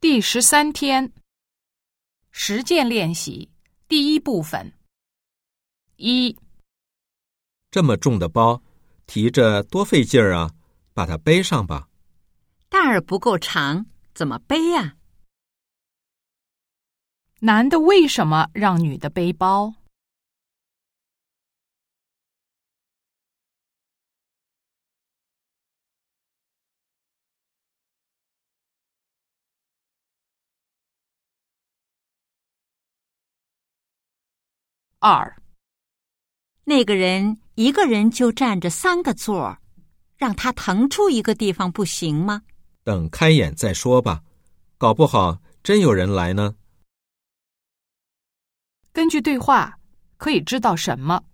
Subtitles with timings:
[0.00, 1.12] 第十三天，
[2.30, 3.50] 实践练习
[3.86, 4.72] 第一部分。
[5.96, 6.34] 一，
[7.70, 8.62] 这么重的包，
[9.06, 10.54] 提着多费劲儿啊！
[10.94, 11.90] 把它背上吧。
[12.70, 13.84] 带儿不够长，
[14.14, 14.96] 怎么背呀？
[17.40, 19.74] 男的为什么让女的背包？
[35.02, 35.34] 二，
[36.64, 39.58] 那个人一个人就占着三个座儿，
[40.18, 42.42] 让他腾出一个地方不行吗？
[42.84, 44.22] 等开演再说吧，
[44.76, 46.54] 搞不好真有人来呢。
[48.92, 49.78] 根据对话，
[50.18, 51.24] 可以知道什么？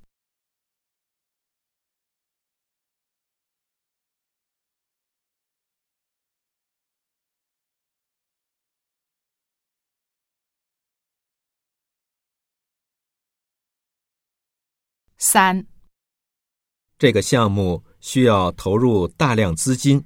[15.18, 15.66] 三，
[16.98, 20.04] 这个项目需要投入大量资金，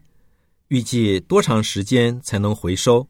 [0.68, 3.08] 预计多长时间才能回收？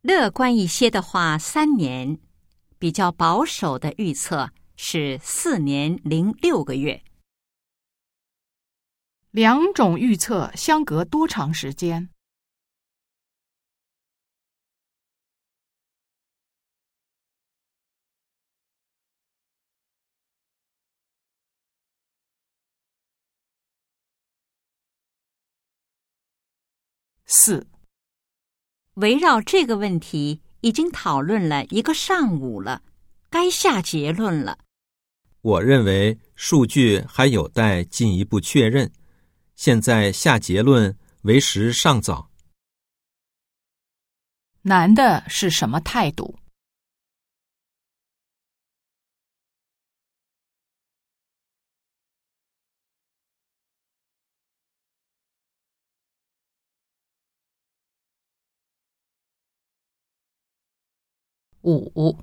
[0.00, 2.16] 乐观一些的话，三年；
[2.78, 7.02] 比较保守的预测是四年零六个月。
[9.32, 12.08] 两种预测相隔多长时间？
[27.28, 27.66] 四，
[28.94, 32.82] 围绕这个问题已经讨论了一个上午了，
[33.28, 34.58] 该下结论了。
[35.40, 38.92] 我认为数据还有待进一步确认，
[39.56, 42.30] 现在下结论为时尚早。
[44.62, 46.38] 男的是什么态度？
[61.62, 62.18] 五，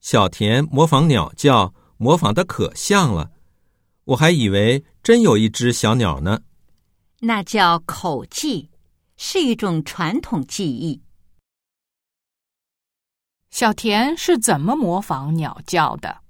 [0.00, 3.32] 小田模仿鸟叫，模仿的可像了，
[4.04, 6.42] 我还以为真有一只小鸟呢。
[7.20, 8.70] 那叫口技，
[9.16, 11.02] 是一种传统技艺。
[13.50, 16.22] 小田是怎么模仿鸟叫的？